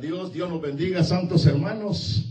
[0.00, 0.32] Dios.
[0.32, 2.24] Dios nos bendiga, santos hermanos.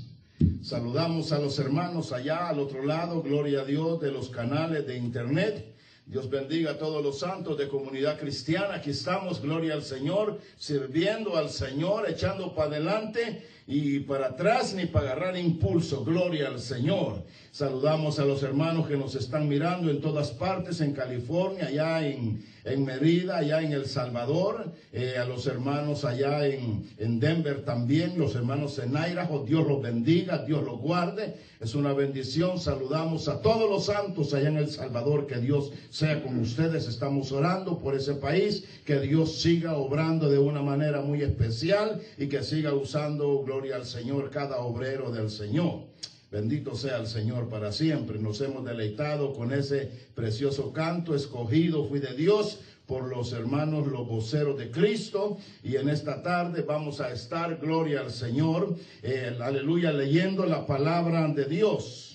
[0.64, 3.22] Saludamos a los hermanos allá al otro lado.
[3.22, 5.76] Gloria a Dios de los canales de internet.
[6.08, 8.76] Dios bendiga a todos los santos de comunidad cristiana.
[8.76, 14.88] Aquí estamos, gloria al Señor, sirviendo al Señor, echando para adelante y para atrás ni
[14.88, 16.04] para agarrar impulso.
[16.04, 17.24] Gloria al Señor.
[17.52, 22.44] Saludamos a los hermanos que nos están mirando en todas partes, en California, allá en,
[22.64, 28.18] en Mérida, allá en El Salvador, eh, a los hermanos allá en, en, Denver también,
[28.18, 29.46] los hermanos en Idaho.
[29.46, 31.36] Dios los bendiga, Dios los guarde.
[31.60, 32.60] Es una bendición.
[32.60, 35.28] Saludamos a todos los santos allá en El Salvador.
[35.28, 36.88] Que Dios sea con ustedes.
[36.88, 38.64] Estamos orando por ese país.
[38.86, 43.86] Que Dios siga obrando de una manera muy especial y que siga usando, gloria al
[43.86, 45.82] Señor, cada obrero del Señor.
[46.32, 48.20] Bendito sea el Señor para siempre.
[48.20, 51.14] Nos hemos deleitado con ese precioso canto.
[51.14, 55.38] Escogido fui de Dios por los hermanos, los voceros de Cristo.
[55.64, 61.28] Y en esta tarde vamos a estar, gloria al Señor, eh, aleluya, leyendo la palabra
[61.28, 62.09] de Dios.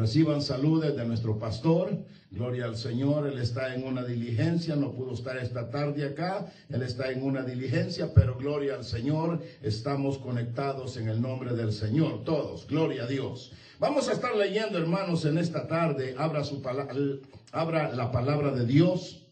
[0.00, 1.90] Reciban saludes de nuestro pastor.
[2.30, 3.26] Gloria al Señor.
[3.26, 4.74] Él está en una diligencia.
[4.74, 6.50] No pudo estar esta tarde acá.
[6.70, 9.42] Él está en una diligencia, pero gloria al Señor.
[9.60, 12.24] Estamos conectados en el nombre del Señor.
[12.24, 12.66] Todos.
[12.66, 13.52] Gloria a Dios.
[13.78, 16.14] Vamos a estar leyendo, hermanos, en esta tarde.
[16.16, 16.62] Abra, su
[17.52, 19.26] abra la palabra de Dios.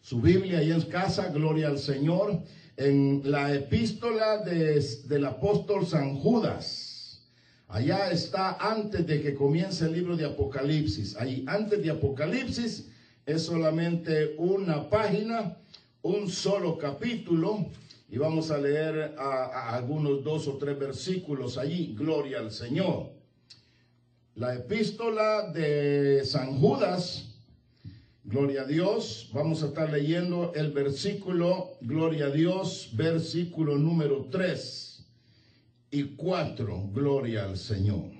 [0.00, 1.28] Su Biblia ahí en casa.
[1.28, 2.40] Gloria al Señor.
[2.78, 6.93] En la epístola de, del apóstol San Judas.
[7.68, 11.16] Allá está antes de que comience el libro de Apocalipsis.
[11.16, 12.88] Ahí antes de Apocalipsis
[13.26, 15.56] es solamente una página,
[16.02, 17.66] un solo capítulo.
[18.10, 21.94] Y vamos a leer a, algunos dos o tres versículos allí.
[21.98, 23.10] Gloria al Señor.
[24.36, 27.30] La epístola de San Judas.
[28.24, 29.30] Gloria a Dios.
[29.32, 34.93] Vamos a estar leyendo el versículo, Gloria a Dios, versículo número 3
[35.94, 38.10] y 4, gloria al Señor.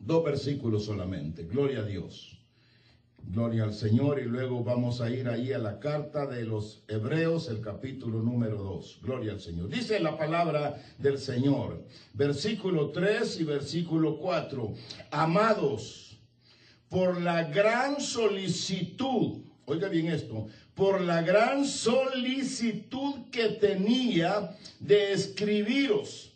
[0.00, 2.40] Dos versículos solamente, gloria a Dios.
[3.24, 7.48] Gloria al Señor y luego vamos a ir ahí a la carta de los Hebreos,
[7.48, 8.98] el capítulo número 2.
[9.00, 9.68] Gloria al Señor.
[9.68, 14.74] Dice la palabra del Señor, versículo 3 y versículo 4.
[15.12, 16.18] Amados,
[16.88, 26.31] por la gran solicitud, oiga bien esto, por la gran solicitud que tenía de escribiros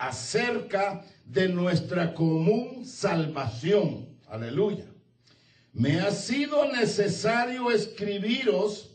[0.00, 4.08] acerca de nuestra común salvación.
[4.26, 4.86] Aleluya.
[5.72, 8.90] Me ha sido necesario escribiros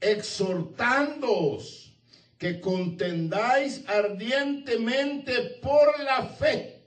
[0.00, 1.96] exhortándoos
[2.36, 6.82] que contendáis ardientemente por la fe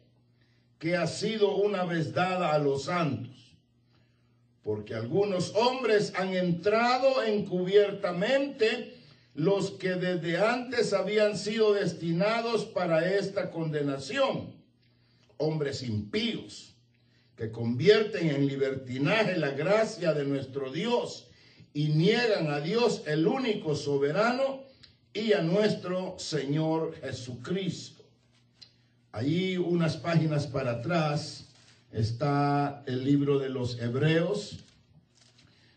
[0.78, 3.58] que ha sido una vez dada a los santos.
[4.62, 8.97] Porque algunos hombres han entrado encubiertamente
[9.38, 14.56] los que desde antes habían sido destinados para esta condenación,
[15.38, 16.74] hombres impíos,
[17.36, 21.28] que convierten en libertinaje la gracia de nuestro Dios
[21.72, 24.64] y niegan a Dios el único soberano
[25.14, 28.04] y a nuestro Señor Jesucristo.
[29.12, 31.46] Ahí unas páginas para atrás
[31.92, 34.64] está el libro de los Hebreos.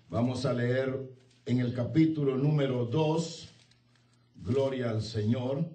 [0.08, 0.98] Vamos a leer
[1.44, 3.49] en el capítulo número 2
[4.42, 5.68] Gloria al Señor.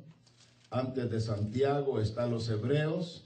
[0.71, 3.23] Antes de Santiago están los Hebreos.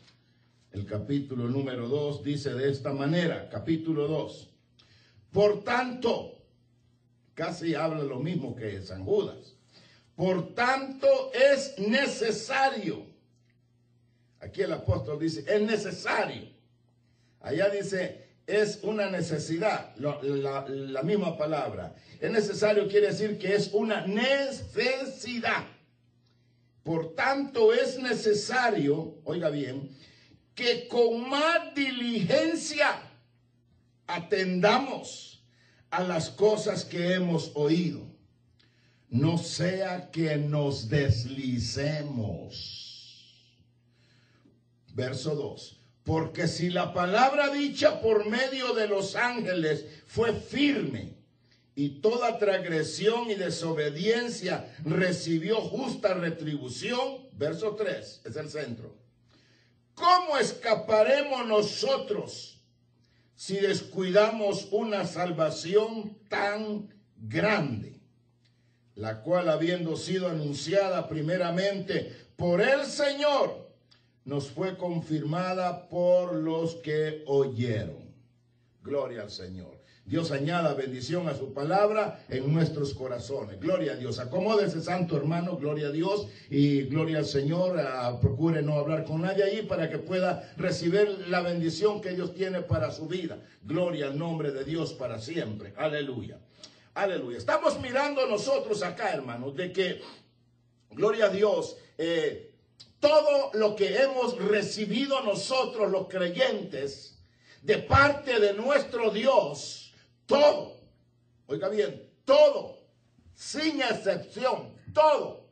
[0.72, 4.50] El capítulo número 2 dice de esta manera, capítulo 2.
[5.32, 6.36] Por tanto,
[7.34, 9.56] casi habla lo mismo que San Judas.
[10.16, 13.06] Por tanto es necesario.
[14.42, 16.50] Aquí el apóstol dice, es necesario.
[17.40, 21.96] Allá dice, es una necesidad, la, misma palabra.
[22.20, 25.68] Es necesario quiere decir que es una necesidad.
[26.84, 29.96] Por tanto, es necesario, oiga bien,
[30.56, 33.04] que con más diligencia
[34.08, 35.44] atendamos
[35.92, 38.02] a las cosas que hemos oído.
[39.10, 42.26] No sea que nos deslicemos.
[44.96, 45.79] Verso 2
[46.10, 51.14] porque si la palabra dicha por medio de los ángeles fue firme
[51.76, 58.98] y toda transgresión y desobediencia recibió justa retribución, verso 3 es el centro.
[59.94, 62.60] ¿Cómo escaparemos nosotros
[63.36, 68.00] si descuidamos una salvación tan grande?
[68.96, 73.69] La cual habiendo sido anunciada primeramente por el Señor,
[74.30, 78.14] nos fue confirmada por los que oyeron.
[78.84, 79.80] Gloria al Señor.
[80.06, 83.60] Dios añada bendición a su palabra en nuestros corazones.
[83.60, 84.20] Gloria a Dios.
[84.20, 87.80] Acomódese, santo hermano, gloria a Dios y gloria al Señor.
[87.80, 92.36] Ah, procure no hablar con nadie ahí para que pueda recibir la bendición que Dios
[92.36, 93.40] tiene para su vida.
[93.64, 95.74] Gloria al nombre de Dios para siempre.
[95.76, 96.40] Aleluya.
[96.94, 97.38] Aleluya.
[97.40, 100.02] Estamos mirando nosotros acá, hermanos, de que,
[100.92, 102.49] gloria a Dios, eh,
[103.00, 107.18] todo lo que hemos recibido nosotros los creyentes
[107.62, 109.94] de parte de nuestro Dios,
[110.26, 110.82] todo,
[111.48, 112.78] oiga bien, todo,
[113.34, 115.50] sin excepción, todo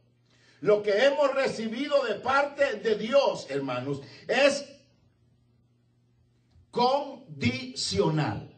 [0.62, 4.66] lo que hemos recibido de parte de Dios, hermanos, es
[6.72, 8.54] condicional.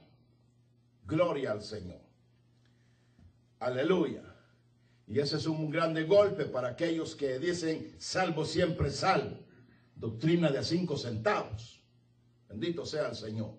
[1.05, 1.99] Gloria al Señor.
[3.59, 4.28] Aleluya.
[5.09, 9.39] Y ese es un grande golpe para aquellos que dicen salvo siempre salvo.
[9.95, 11.81] Doctrina de cinco centavos.
[12.47, 13.55] Bendito sea el Señor.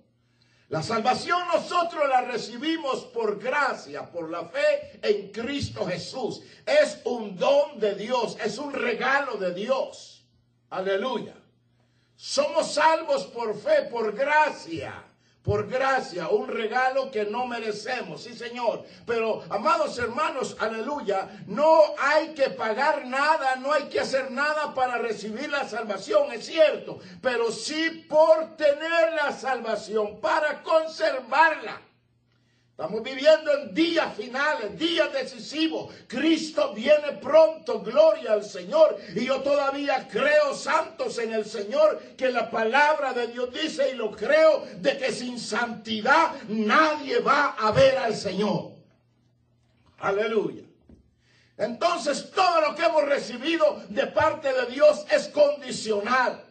[0.69, 6.41] La salvación nosotros la recibimos por gracia, por la fe en Cristo Jesús.
[6.65, 10.25] Es un don de Dios, es un regalo de Dios.
[10.71, 11.35] Aleluya.
[12.15, 15.10] Somos salvos por fe, por gracia
[15.43, 18.85] por gracia, un regalo que no merecemos, sí Señor.
[19.07, 24.99] Pero, amados hermanos, aleluya, no hay que pagar nada, no hay que hacer nada para
[24.99, 31.90] recibir la salvación, es cierto, pero sí por tener la salvación, para conservarla.
[32.81, 35.93] Estamos viviendo en días finales, días decisivos.
[36.07, 38.97] Cristo viene pronto, gloria al Señor.
[39.15, 43.97] Y yo todavía creo, santos en el Señor, que la palabra de Dios dice, y
[43.97, 48.71] lo creo, de que sin santidad nadie va a ver al Señor.
[49.99, 50.65] Aleluya.
[51.59, 56.47] Entonces todo lo que hemos recibido de parte de Dios es condicional.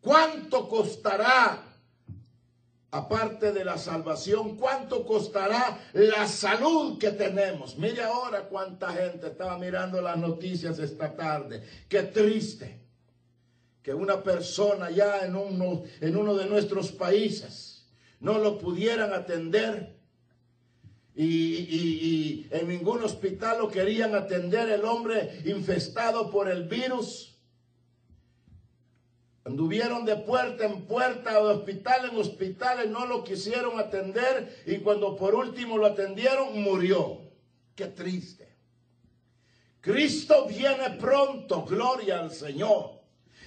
[0.00, 1.64] ¿Cuánto costará
[2.90, 7.78] aparte de la salvación, ¿cuánto costará la salud que tenemos?
[7.78, 11.62] Mire ahora cuánta gente estaba mirando las noticias esta tarde.
[11.88, 12.80] Qué triste
[13.82, 17.86] que una persona ya en uno, de nuestros países
[18.18, 19.96] no lo pudieran atender
[21.14, 27.29] y en ningún hospital lo querían atender el hombre infestado por el virus
[29.44, 35.16] Anduvieron de puerta en puerta, de hospital en hospitales, no lo quisieron atender y cuando
[35.16, 37.22] por último lo atendieron, murió.
[37.74, 38.48] Qué triste.
[39.80, 42.99] Cristo viene pronto, gloria al Señor.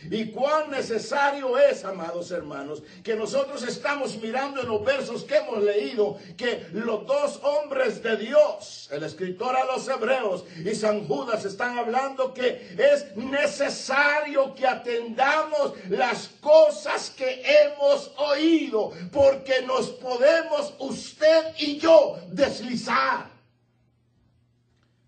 [0.09, 5.63] Y cuán necesario es, amados hermanos, que nosotros estamos mirando en los versos que hemos
[5.63, 11.45] leído, que los dos hombres de Dios, el escritor a los hebreos y San Judas,
[11.45, 20.73] están hablando que es necesario que atendamos las cosas que hemos oído, porque nos podemos
[20.79, 23.29] usted y yo deslizar.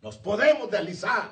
[0.02, 1.32] Nos podemos deslizar.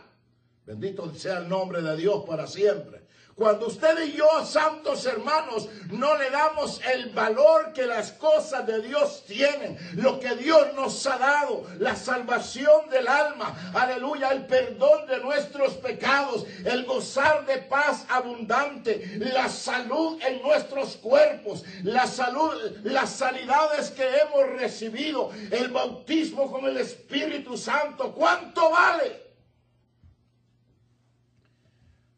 [0.65, 3.02] Bendito sea el nombre de Dios para siempre.
[3.35, 8.79] Cuando usted y yo, santos hermanos, no le damos el valor que las cosas de
[8.83, 15.07] Dios tienen, lo que Dios nos ha dado, la salvación del alma, aleluya, el perdón
[15.07, 22.53] de nuestros pecados, el gozar de paz abundante, la salud en nuestros cuerpos, la salud,
[22.83, 29.22] las sanidades que hemos recibido, el bautismo con el Espíritu Santo, ¿cuánto vale?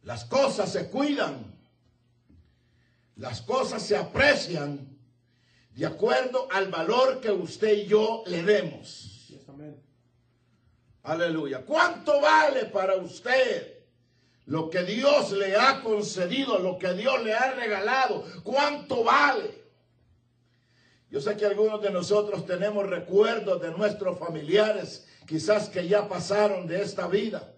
[0.05, 1.53] Las cosas se cuidan.
[3.17, 4.95] Las cosas se aprecian
[5.71, 9.11] de acuerdo al valor que usted y yo le demos.
[11.03, 11.63] Aleluya.
[11.65, 13.79] ¿Cuánto vale para usted
[14.45, 18.25] lo que Dios le ha concedido, lo que Dios le ha regalado?
[18.43, 19.63] ¿Cuánto vale?
[21.09, 26.67] Yo sé que algunos de nosotros tenemos recuerdos de nuestros familiares, quizás que ya pasaron
[26.67, 27.54] de esta vida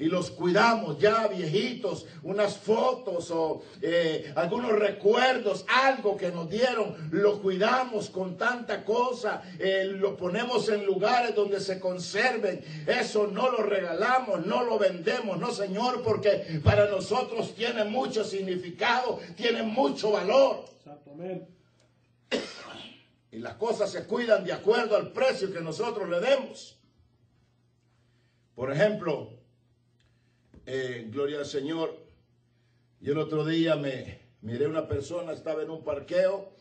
[0.00, 7.10] y los cuidamos ya viejitos, unas fotos o eh, algunos recuerdos, algo que nos dieron,
[7.12, 13.50] lo cuidamos con tanta cosa, eh, lo ponemos en lugares donde se conserven, eso no
[13.50, 20.12] lo regalamos, no lo vendemos, no Señor, porque para nosotros tiene mucho significado, tiene mucho
[20.12, 20.64] valor.
[23.30, 26.78] Y las cosas se cuidan de acuerdo al precio que nosotros le demos.
[28.54, 29.39] Por ejemplo,
[30.72, 31.98] eh, gloria al Señor.
[33.00, 36.52] Yo el otro día me miré una persona, estaba en un parqueo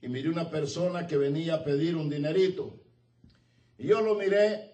[0.00, 2.72] y miré una persona que venía a pedir un dinerito.
[3.76, 4.72] Y yo lo miré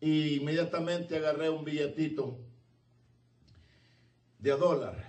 [0.00, 2.36] y inmediatamente agarré un billetito
[4.40, 5.06] de dólar.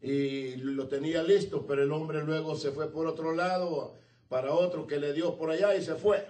[0.00, 3.94] y lo tenía listo, pero el hombre luego se fue por otro lado
[4.28, 6.26] para otro que le dio por allá y se fue.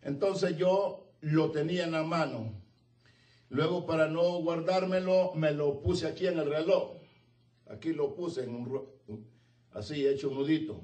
[0.00, 2.61] Entonces yo lo tenía en la mano.
[3.52, 6.94] Luego para no guardármelo, me lo puse aquí en el reloj.
[7.68, 8.86] Aquí lo puse en un,
[9.74, 10.82] así, hecho un nudito.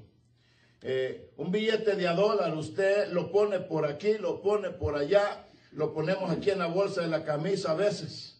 [0.83, 5.47] Eh, un billete de a dólar, usted lo pone por aquí, lo pone por allá,
[5.71, 8.39] lo ponemos aquí en la bolsa de la camisa a veces.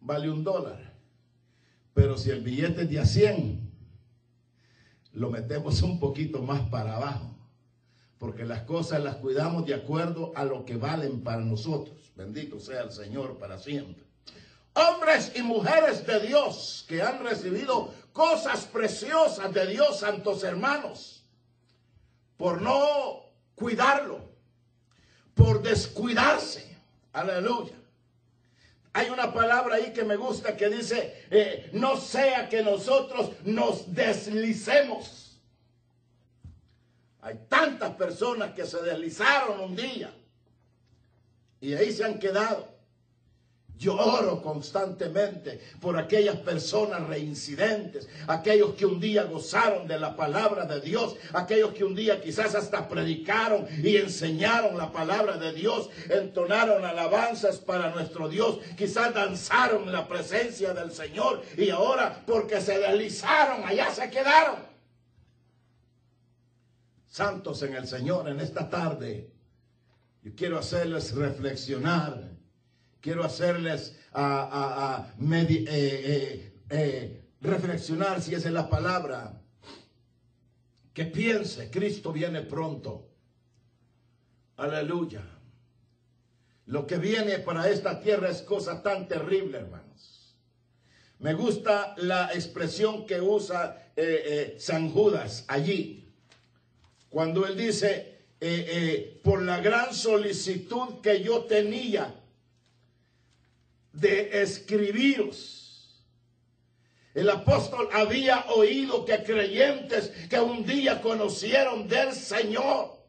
[0.00, 0.92] Vale un dólar.
[1.94, 3.70] Pero si el billete es de a 100,
[5.12, 7.36] lo metemos un poquito más para abajo.
[8.18, 11.99] Porque las cosas las cuidamos de acuerdo a lo que valen para nosotros.
[12.14, 14.04] Bendito sea el Señor para siempre.
[14.74, 21.24] Hombres y mujeres de Dios que han recibido cosas preciosas de Dios, santos hermanos,
[22.36, 23.24] por no
[23.54, 24.20] cuidarlo,
[25.34, 26.78] por descuidarse.
[27.12, 27.74] Aleluya.
[28.92, 33.94] Hay una palabra ahí que me gusta que dice, eh, no sea que nosotros nos
[33.94, 35.40] deslicemos.
[37.22, 40.12] Hay tantas personas que se deslizaron un día
[41.60, 42.80] y ahí se han quedado.
[43.80, 50.66] Yo oro constantemente por aquellas personas reincidentes, aquellos que un día gozaron de la palabra
[50.66, 55.88] de Dios, aquellos que un día quizás hasta predicaron y enseñaron la palabra de Dios,
[56.10, 62.60] entonaron alabanzas para nuestro Dios, quizás danzaron en la presencia del Señor y ahora porque
[62.60, 64.56] se deslizaron, allá se quedaron.
[67.06, 69.30] Santos en el Señor en esta tarde,
[70.22, 72.40] yo quiero hacerles reflexionar
[73.00, 79.40] quiero hacerles a, eh, eh, eh, reflexionar, si esa es la palabra,
[80.92, 83.08] que piense, Cristo viene pronto.
[84.56, 85.22] Aleluya.
[86.66, 90.36] Lo que viene para esta tierra es cosa tan terrible, hermanos.
[91.18, 93.92] Me gusta la expresión que usa
[94.58, 96.12] San Judas allí,
[97.08, 98.19] cuando él dice,
[99.22, 102.14] por la gran solicitud que yo tenía
[103.92, 106.04] de escribiros.
[107.12, 112.99] El apóstol había oído que creyentes que un día conocieron del Señor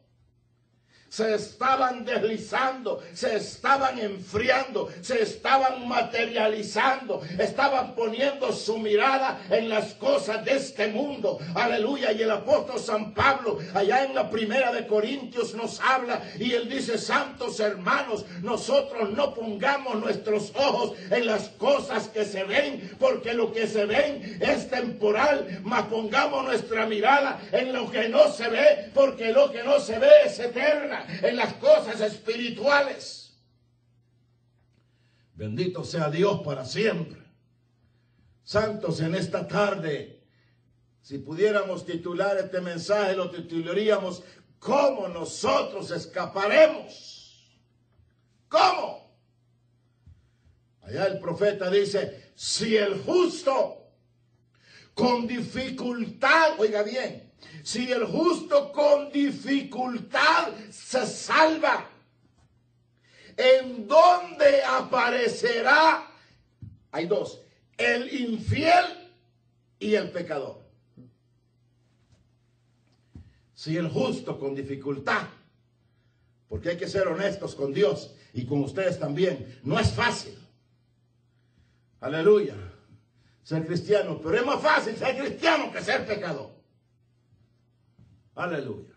[1.12, 9.92] se estaban deslizando, se estaban enfriando, se estaban materializando, estaban poniendo su mirada en las
[9.92, 11.38] cosas de este mundo.
[11.54, 12.12] Aleluya.
[12.12, 16.66] Y el apóstol San Pablo, allá en la primera de Corintios, nos habla y él
[16.66, 23.34] dice, santos hermanos, nosotros no pongamos nuestros ojos en las cosas que se ven, porque
[23.34, 28.48] lo que se ven es temporal, mas pongamos nuestra mirada en lo que no se
[28.48, 33.34] ve, porque lo que no se ve es eterna en las cosas espirituales.
[35.34, 37.22] Bendito sea Dios para siempre.
[38.44, 40.22] Santos en esta tarde,
[41.00, 44.22] si pudiéramos titular este mensaje, lo titularíamos
[44.62, 47.50] ¿Cómo nosotros escaparemos?
[48.48, 49.12] ¿Cómo?
[50.82, 53.88] Allá el profeta dice, si el justo
[54.94, 57.31] con dificultad, oiga bien,
[57.62, 61.88] si el justo con dificultad se salva,
[63.36, 66.10] ¿en dónde aparecerá?
[66.90, 67.40] Hay dos,
[67.76, 68.84] el infiel
[69.78, 70.62] y el pecador.
[73.54, 75.26] Si el justo con dificultad,
[76.48, 80.36] porque hay que ser honestos con Dios y con ustedes también, no es fácil.
[82.00, 82.56] Aleluya.
[83.42, 86.51] Ser cristiano, pero es más fácil ser cristiano que ser pecador.
[88.34, 88.94] Aleluya.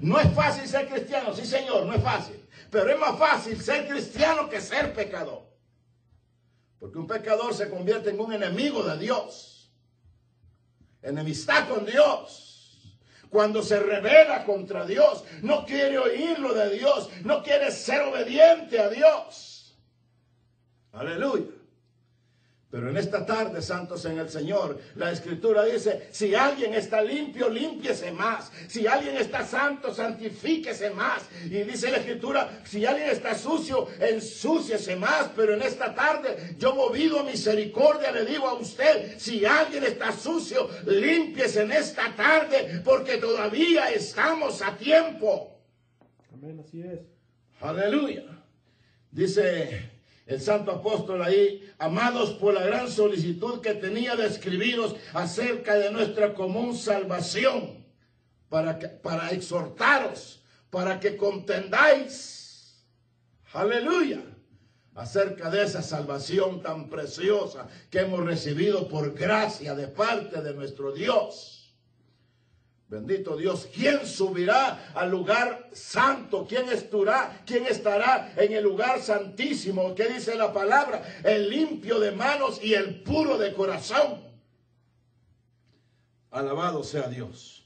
[0.00, 2.44] No es fácil ser cristiano, sí señor, no es fácil.
[2.70, 5.46] Pero es más fácil ser cristiano que ser pecador.
[6.78, 9.72] Porque un pecador se convierte en un enemigo de Dios.
[11.02, 12.42] Enemistad con Dios.
[13.30, 18.88] Cuando se revela contra Dios, no quiere oírlo de Dios, no quiere ser obediente a
[18.88, 19.76] Dios.
[20.92, 21.55] Aleluya.
[22.68, 27.48] Pero en esta tarde, santos en el Señor, la escritura dice, si alguien está limpio,
[27.48, 28.50] límpiese más.
[28.66, 31.22] Si alguien está santo, santifíquese más.
[31.44, 35.30] Y dice la escritura, si alguien está sucio, ensúciese más.
[35.36, 40.10] Pero en esta tarde, yo movido a misericordia, le digo a usted, si alguien está
[40.10, 45.56] sucio, límpiese en esta tarde, porque todavía estamos a tiempo.
[46.34, 46.98] Amén, así es.
[47.60, 48.24] Aleluya.
[49.12, 49.95] Dice
[50.26, 55.92] el santo apóstol ahí, amados por la gran solicitud que tenía de escribiros acerca de
[55.92, 57.86] nuestra común salvación,
[58.48, 62.84] para, para exhortaros, para que contendáis,
[63.52, 64.20] aleluya,
[64.96, 70.92] acerca de esa salvación tan preciosa que hemos recibido por gracia de parte de nuestro
[70.92, 71.55] Dios.
[72.88, 76.46] Bendito Dios, ¿quién subirá al lugar santo?
[76.48, 77.42] ¿Quién estará?
[77.44, 79.92] ¿Quién estará en el lugar santísimo?
[79.96, 81.02] ¿Qué dice la palabra?
[81.24, 84.20] El limpio de manos y el puro de corazón.
[86.30, 87.64] Alabado sea Dios.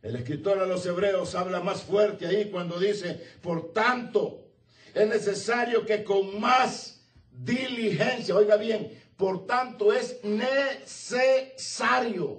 [0.00, 4.46] El escritor a los hebreos habla más fuerte ahí cuando dice, por tanto,
[4.94, 10.84] es necesario que con más diligencia, oiga bien, por tanto, es necesario.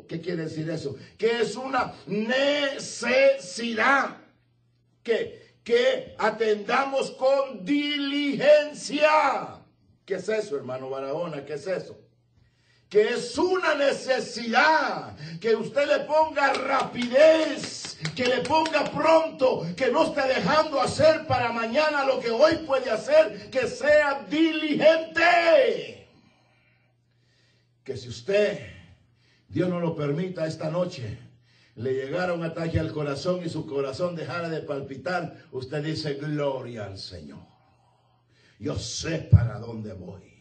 [0.05, 0.97] ¿Qué quiere decir eso?
[1.17, 3.37] Que es una necesidad.
[5.01, 9.61] Que, que atendamos con diligencia.
[10.05, 11.45] ¿Qué es eso, hermano Barahona?
[11.45, 11.97] ¿Qué es eso?
[12.89, 15.15] Que es una necesidad.
[15.39, 17.97] Que usted le ponga rapidez.
[18.13, 19.65] Que le ponga pronto.
[19.77, 23.49] Que no esté dejando hacer para mañana lo que hoy puede hacer.
[23.49, 26.02] Que sea diligente
[27.83, 28.59] que si usted,
[29.47, 31.17] Dios no lo permita esta noche,
[31.75, 36.85] le llegara un ataque al corazón y su corazón dejara de palpitar, usted dice, gloria
[36.85, 37.45] al Señor.
[38.59, 40.32] Yo sé para dónde voy.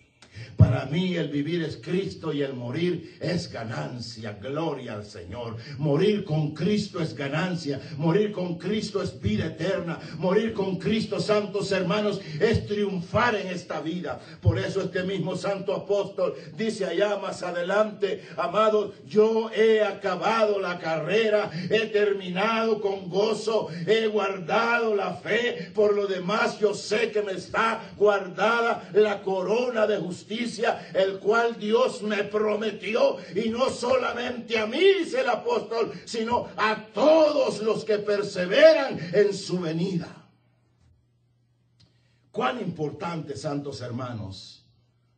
[0.56, 4.38] Para mí el vivir es Cristo y el morir es ganancia.
[4.40, 5.56] Gloria al Señor.
[5.78, 7.80] Morir con Cristo es ganancia.
[7.96, 9.98] Morir con Cristo es vida eterna.
[10.18, 14.20] Morir con Cristo, santos hermanos, es triunfar en esta vida.
[14.40, 20.78] Por eso este mismo santo apóstol dice allá más adelante, amados, yo he acabado la
[20.78, 25.70] carrera, he terminado con gozo, he guardado la fe.
[25.74, 30.21] Por lo demás yo sé que me está guardada la corona de justicia
[30.94, 36.86] el cual Dios me prometió, y no solamente a mí, dice el apóstol, sino a
[36.92, 40.22] todos los que perseveran en su venida.
[42.30, 44.64] Cuán importante, santos hermanos.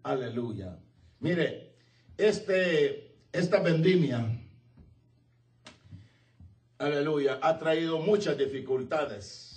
[0.02, 0.76] Aleluya.
[1.20, 1.74] Mire,
[2.18, 4.26] este, esta vendimia,
[6.78, 9.54] aleluya, ha traído muchas dificultades.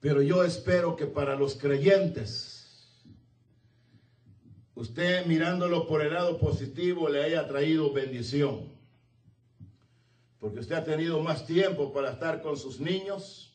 [0.00, 2.49] Pero yo espero que para los creyentes,
[4.80, 8.72] usted mirándolo por el lado positivo le haya traído bendición.
[10.38, 13.52] Porque usted ha tenido más tiempo para estar con sus niños,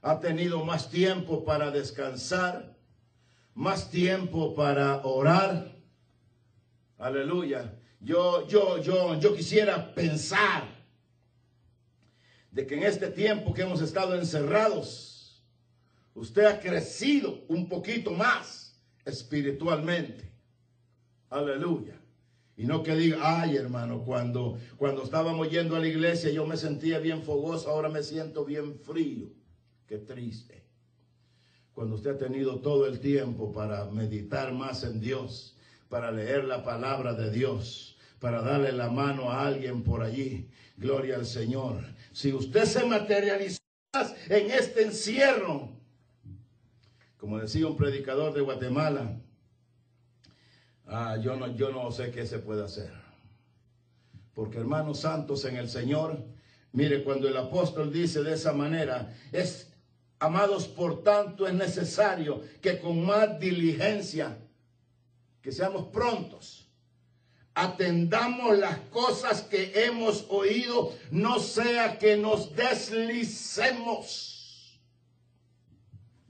[0.00, 2.76] ha tenido más tiempo para descansar,
[3.54, 5.72] más tiempo para orar.
[6.98, 7.72] Aleluya.
[8.00, 10.64] Yo, yo, yo, yo quisiera pensar
[12.50, 15.40] de que en este tiempo que hemos estado encerrados,
[16.12, 18.61] usted ha crecido un poquito más
[19.04, 20.32] espiritualmente.
[21.30, 21.98] Aleluya.
[22.56, 26.56] Y no que diga, ay hermano, cuando, cuando estábamos yendo a la iglesia yo me
[26.56, 29.30] sentía bien fogoso, ahora me siento bien frío.
[29.86, 30.62] Qué triste.
[31.72, 35.56] Cuando usted ha tenido todo el tiempo para meditar más en Dios,
[35.88, 40.48] para leer la palabra de Dios, para darle la mano a alguien por allí.
[40.76, 41.82] Gloria al Señor.
[42.12, 43.58] Si usted se materializa
[44.28, 45.81] en este encierro,
[47.22, 49.16] como decía un predicador de Guatemala,
[50.88, 52.90] ah, yo, no, yo no sé qué se puede hacer.
[54.34, 56.26] Porque hermanos santos en el Señor,
[56.72, 59.72] mire, cuando el apóstol dice de esa manera, es,
[60.18, 64.36] amados, por tanto es necesario que con más diligencia,
[65.42, 66.66] que seamos prontos,
[67.54, 74.31] atendamos las cosas que hemos oído, no sea que nos deslicemos.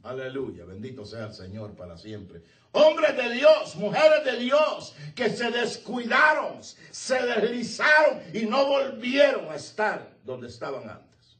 [0.02, 2.42] Aleluya, bendito sea el Señor para siempre.
[2.72, 9.54] Hombres de Dios, mujeres de Dios, que se descuidaron, se deslizaron y no volvieron a
[9.54, 11.38] estar donde estaban antes.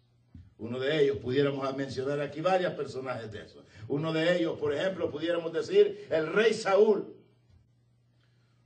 [0.58, 3.64] Uno de ellos, pudiéramos mencionar aquí varios personajes de eso.
[3.88, 7.16] Uno de ellos, por ejemplo, pudiéramos decir el rey Saúl,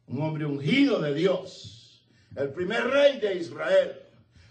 [0.08, 2.06] un hombre ungido de Dios,
[2.36, 3.98] el primer rey de Israel,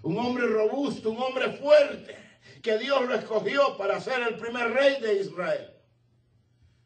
[0.01, 2.24] un hombre robusto, un hombre fuerte
[2.61, 5.69] que Dios lo escogió para ser el primer rey de Israel.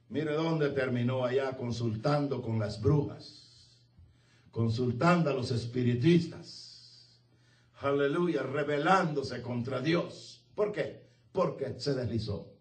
[0.10, 3.78] Mire dónde terminó allá consultando con las brujas,
[4.52, 7.20] consultando a los espiritistas.
[7.82, 10.44] Aleluya, rebelándose contra Dios.
[10.56, 11.04] ¿Por qué?
[11.32, 12.52] Porque se deslizó.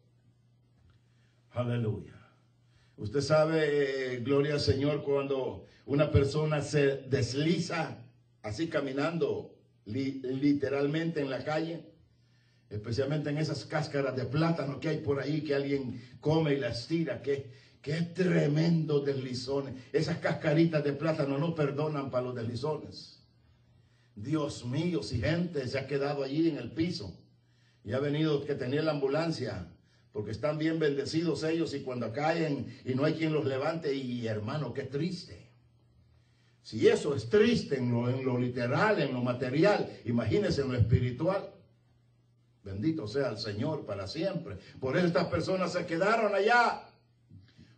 [1.53, 2.15] Aleluya.
[2.99, 7.97] Usted sabe, eh, gloria al Señor, cuando una persona se desliza
[8.43, 9.55] así caminando
[9.87, 11.83] literalmente en la calle
[12.71, 16.87] especialmente en esas cáscaras de plátano que hay por ahí que alguien come y las
[16.87, 17.51] tira, que,
[17.81, 19.75] que tremendo deslizones.
[19.93, 23.23] Esas cascaritas de plátano no perdonan para los deslizones.
[24.15, 27.17] Dios mío, si gente se ha quedado allí en el piso
[27.85, 29.69] y ha venido que tenía la ambulancia
[30.13, 34.27] porque están bien bendecidos ellos y cuando caen y no hay quien los levante, y
[34.27, 35.49] hermano, qué triste.
[36.63, 40.77] Si eso es triste en lo, en lo literal, en lo material, imagínense en lo
[40.77, 41.49] espiritual.
[42.69, 44.59] Bendito sea el Señor para siempre.
[44.79, 46.83] Por eso estas personas se quedaron allá.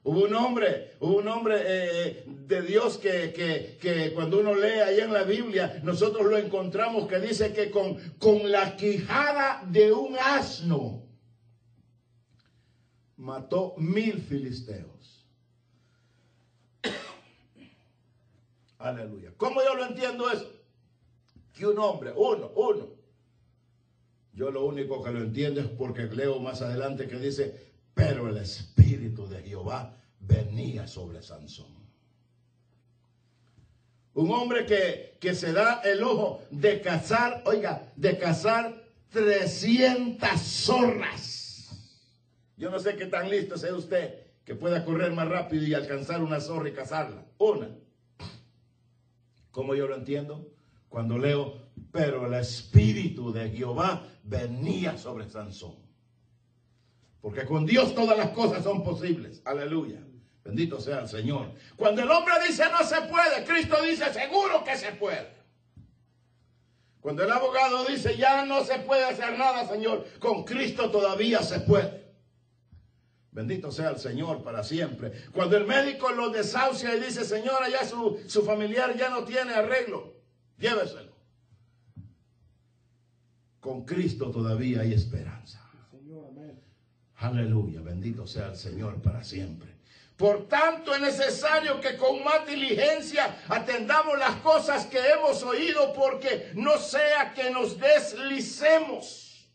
[0.03, 4.81] Hubo un hombre, hubo un hombre eh, de Dios que, que, que, cuando uno lee
[4.81, 9.93] ahí en la Biblia, nosotros lo encontramos que dice que con, con la quijada de
[9.93, 11.05] un asno
[13.17, 15.25] mató mil filisteos.
[18.79, 19.33] Aleluya.
[19.37, 20.51] ¿Cómo yo lo entiendo eso?
[21.53, 23.00] Que un hombre, uno, uno.
[24.41, 28.39] Yo lo único que lo entiendo es porque leo más adelante que dice, pero el
[28.39, 31.67] Espíritu de Jehová venía sobre Sansón.
[34.15, 41.99] Un hombre que, que se da el ojo de cazar, oiga, de cazar 300 zorras.
[42.57, 46.23] Yo no sé qué tan listo sea usted que pueda correr más rápido y alcanzar
[46.23, 47.27] una zorra y cazarla.
[47.37, 47.77] Una.
[49.51, 50.51] ¿Cómo yo lo entiendo?
[50.89, 51.61] Cuando leo,
[51.93, 55.77] pero el Espíritu de Jehová venía sobre Sansón.
[57.21, 59.43] Porque con Dios todas las cosas son posibles.
[59.45, 60.01] Aleluya.
[60.45, 61.53] Bendito sea el Señor.
[61.77, 65.39] Cuando el hombre dice no se puede, Cristo dice seguro que se puede.
[67.01, 71.61] Cuando el abogado dice ya no se puede hacer nada, Señor, con Cristo todavía se
[71.61, 72.01] puede.
[73.33, 75.13] Bendito sea el Señor para siempre.
[75.33, 79.55] Cuando el médico lo desahucia y dice, Señora, ya su, su familiar ya no tiene
[79.55, 80.15] arreglo,
[80.59, 81.10] lléveselo.
[83.61, 85.61] Con Cristo todavía hay esperanza.
[87.17, 89.69] Aleluya, bendito sea el Señor para siempre.
[90.17, 96.51] Por tanto, es necesario que con más diligencia atendamos las cosas que hemos oído, porque
[96.55, 99.51] no sea que nos deslicemos.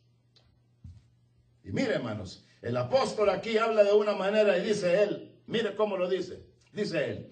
[1.63, 5.97] Y mire, hermanos, el apóstol aquí habla de una manera y dice él, mire cómo
[5.97, 7.31] lo dice, dice él,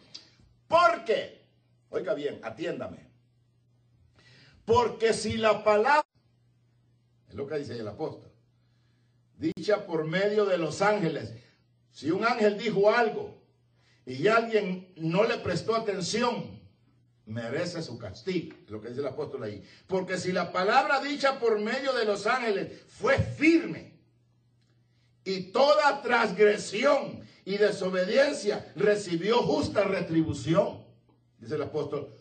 [0.68, 1.44] porque,
[1.90, 3.10] oiga bien, atiéndame,
[4.66, 6.06] porque si la palabra,
[7.34, 8.32] es lo que dice el apóstol,
[9.36, 11.34] dicha por medio de los ángeles,
[11.92, 13.42] si un ángel dijo algo
[14.06, 16.62] y alguien no le prestó atención,
[17.26, 19.64] merece su castigo, lo que dice el apóstol ahí.
[19.88, 23.94] Porque si la palabra dicha por medio de los ángeles fue firme
[25.24, 30.84] y toda transgresión y desobediencia recibió justa retribución,
[31.40, 32.14] dice el apóstol,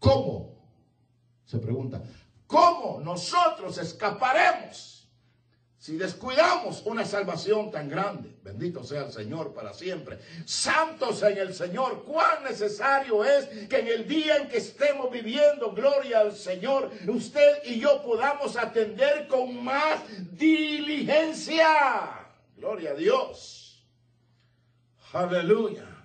[0.00, 0.58] ¿cómo?
[1.46, 2.02] Se pregunta,
[2.48, 4.98] ¿cómo nosotros escaparemos?
[5.78, 10.18] Si descuidamos una salvación tan grande, bendito sea el Señor para siempre.
[10.44, 15.72] Santos en el Señor, cuán necesario es que en el día en que estemos viviendo,
[15.72, 20.00] gloria al Señor, usted y yo podamos atender con más
[20.32, 21.64] diligencia.
[22.56, 23.86] Gloria a Dios.
[25.12, 25.97] Aleluya.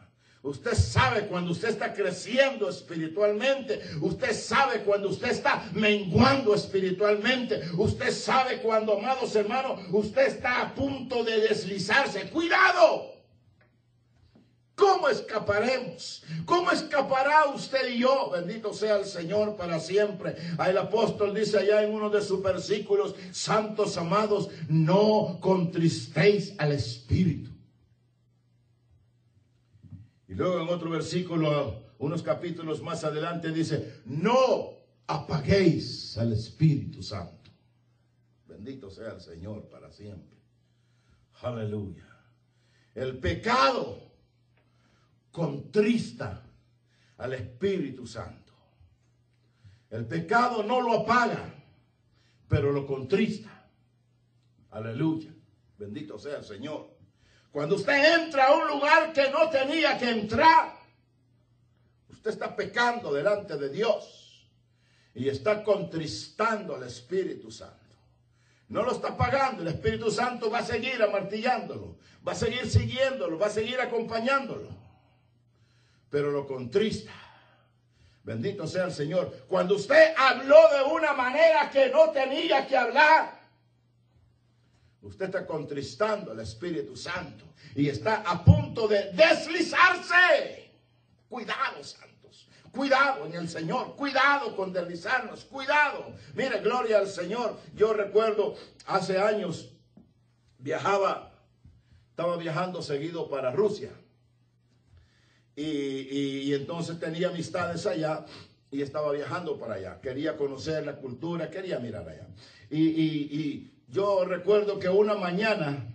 [0.44, 3.82] Usted sabe cuando usted está creciendo espiritualmente.
[4.02, 7.62] Usted sabe cuando usted está menguando espiritualmente.
[7.78, 12.30] Usted sabe cuando, amados hermanos, usted está a punto de deslizarse.
[12.30, 13.14] Cuidado.
[14.76, 16.24] ¿Cómo escaparemos?
[16.44, 18.32] ¿Cómo escapará usted y yo?
[18.32, 20.36] Bendito sea el Señor para siempre.
[20.58, 26.74] Ahí el apóstol dice allá en uno de sus versículos, santos amados, no contristéis al
[26.74, 27.53] Espíritu.
[30.34, 34.72] Y luego en otro versículo, unos capítulos más adelante, dice, no
[35.06, 37.52] apaguéis al Espíritu Santo.
[38.48, 40.40] Bendito sea el Señor para siempre.
[41.44, 42.08] Aleluya.
[42.96, 44.12] El pecado
[45.32, 46.44] contrista
[47.18, 48.54] al Espíritu Santo.
[49.92, 51.54] El pecado no lo apaga,
[52.48, 53.70] pero lo contrista.
[54.72, 55.32] Aleluya.
[55.78, 56.93] Bendito sea el Señor.
[57.54, 60.74] Cuando usted entra a un lugar que no tenía que entrar,
[62.10, 64.50] usted está pecando delante de Dios
[65.14, 67.78] y está contristando al Espíritu Santo.
[68.70, 73.38] No lo está pagando, el Espíritu Santo va a seguir amartillándolo, va a seguir siguiéndolo,
[73.38, 74.70] va a seguir acompañándolo,
[76.10, 77.14] pero lo contrista.
[78.24, 79.46] Bendito sea el Señor.
[79.48, 83.43] Cuando usted habló de una manera que no tenía que hablar,
[85.04, 87.44] Usted está contristando al Espíritu Santo
[87.76, 90.72] y está a punto de deslizarse.
[91.28, 92.48] Cuidado, santos.
[92.72, 93.98] Cuidado en el Señor.
[93.98, 95.44] Cuidado con deslizarnos.
[95.44, 96.14] Cuidado.
[96.36, 97.60] Mire, gloria al Señor.
[97.76, 99.74] Yo recuerdo hace años
[100.58, 101.34] viajaba,
[102.10, 103.92] estaba viajando seguido para Rusia.
[105.56, 108.26] Y, entonces tenía amistades allá
[108.72, 110.00] y estaba viajando para allá.
[110.00, 112.28] Quería conocer la cultura, quería mirar allá.
[112.70, 115.88] Y, y yo recuerdo que una mañana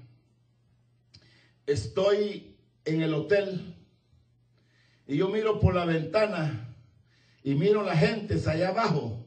[1.66, 3.74] estoy en el hotel
[5.08, 6.76] y yo miro por la ventana
[7.42, 9.26] y miro la gente allá abajo,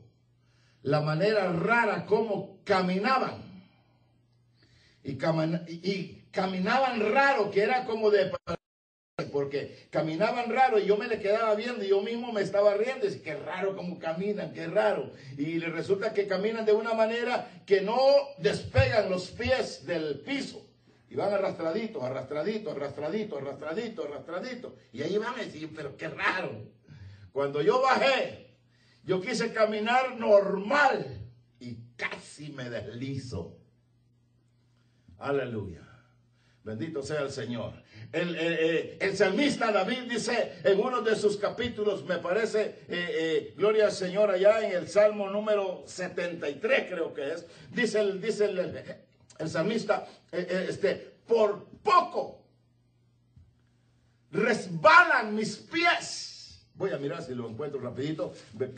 [0.84, 3.44] la manera rara como caminaban.
[5.04, 5.18] Y,
[5.68, 8.32] y caminaban raro, que era como de
[9.32, 13.08] porque caminaban raro y yo me le quedaba viendo y yo mismo me estaba riendo.
[13.08, 15.12] Y qué raro como caminan, qué raro.
[15.38, 17.98] Y resulta que caminan de una manera que no
[18.38, 20.68] despegan los pies del piso.
[21.10, 24.74] Y van arrastraditos, arrastraditos, arrastraditos, arrastraditos, arrastraditos.
[24.94, 26.52] Y ahí van a decir, pero qué raro.
[27.34, 28.56] Cuando yo bajé,
[29.04, 31.06] yo quise caminar normal
[31.60, 33.58] y casi me deslizo.
[35.18, 35.82] Aleluya.
[36.64, 37.81] Bendito sea el Señor.
[38.12, 43.92] El, salmista David dice en uno de sus capítulos, me parece, eh, eh, gloria al
[43.94, 50.08] Señor, allá en el Salmo número 73 creo que es, dice el, dice el, salmista,
[50.32, 50.96] eh, este,
[51.26, 52.42] por poco
[54.32, 56.66] resbalan mis pies.
[56.76, 58.34] Voy a mirar si lo encuentro rapidito.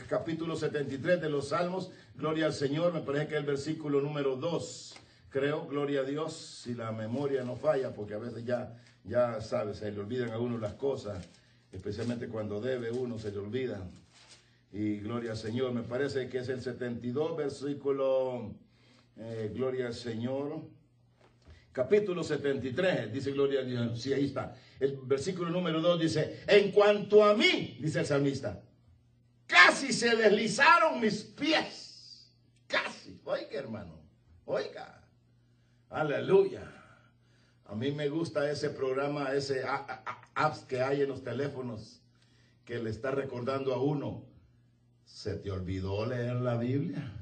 [0.08, 4.36] Capítulo 73 de los Salmos, gloria al Señor, me parece que es el versículo número
[4.36, 4.94] 2
[5.34, 8.72] creo, gloria a Dios, si la memoria no falla, porque a veces ya,
[9.04, 11.28] ya sabes, se le olvidan a uno las cosas,
[11.72, 13.90] especialmente cuando debe uno, se le olvidan.
[14.72, 18.54] Y gloria al Señor, me parece que es el 72, versículo,
[19.16, 20.62] eh, gloria al Señor,
[21.72, 24.56] capítulo 73, dice gloria a Dios, sí, ahí está.
[24.80, 28.62] El versículo número 2 dice, en cuanto a mí, dice el salmista,
[29.46, 32.32] casi se deslizaron mis pies,
[32.66, 34.00] casi, oiga hermano,
[34.46, 35.02] oiga.
[35.90, 36.83] Aleluya.
[37.66, 39.64] A mí me gusta ese programa, ese
[40.34, 42.00] apps que hay en los teléfonos
[42.64, 44.22] que le está recordando a uno.
[45.04, 47.12] ¿Se te olvidó leer la Biblia?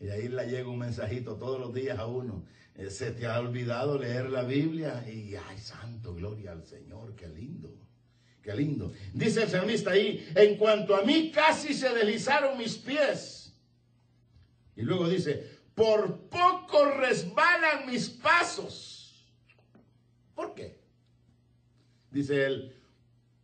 [0.00, 2.44] Y ahí le llega un mensajito todos los días a uno.
[2.76, 5.04] Eh, ¿Se te ha olvidado leer la Biblia?
[5.06, 7.70] Y ay, santo, gloria al Señor, qué lindo.
[8.42, 8.92] Qué lindo.
[9.12, 13.54] Dice el salmista ahí, en cuanto a mí casi se deslizaron mis pies.
[14.76, 18.99] Y luego dice, por poco resbalan mis pasos.
[20.40, 20.74] ¿Por qué?
[22.10, 22.74] Dice él,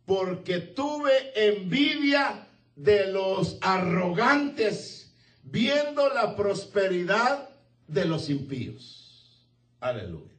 [0.03, 7.49] porque tuve envidia de los arrogantes viendo la prosperidad
[7.87, 9.47] de los impíos.
[9.79, 10.36] Aleluya.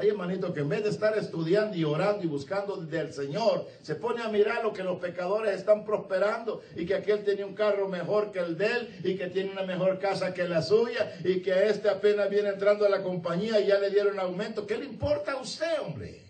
[0.00, 3.96] Hay hermanito que en vez de estar estudiando y orando y buscando del Señor, se
[3.96, 7.86] pone a mirar lo que los pecadores están prosperando y que aquel tiene un carro
[7.86, 11.42] mejor que el de él y que tiene una mejor casa que la suya y
[11.42, 14.66] que este apenas viene entrando a la compañía y ya le dieron aumento.
[14.66, 16.22] ¿Qué le importa a usted, hombre?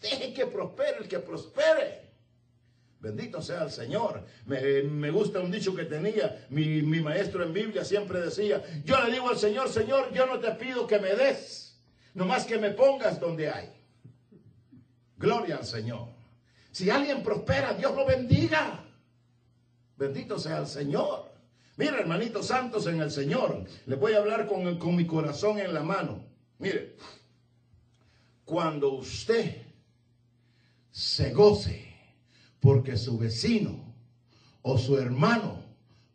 [0.00, 2.02] Deje que prospere el que prospere.
[3.00, 4.22] Bendito sea el Señor.
[4.46, 9.10] Me, gusta un dicho que tenía mi, mi maestro en Biblia, siempre decía, yo le
[9.10, 11.65] digo al Señor, Señor, yo no te pido que me des
[12.24, 13.70] más que me pongas donde hay.
[15.18, 16.08] Gloria al Señor.
[16.72, 18.84] Si alguien prospera, Dios lo bendiga.
[19.96, 21.30] Bendito sea el Señor.
[21.76, 23.64] Mira, hermanitos santos en el Señor.
[23.86, 26.24] Le voy a hablar con, con mi corazón en la mano.
[26.58, 26.96] Mire,
[28.44, 29.62] cuando usted
[30.90, 31.94] se goce
[32.60, 33.94] porque su vecino
[34.62, 35.62] o su hermano